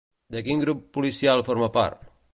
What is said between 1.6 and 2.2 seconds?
part?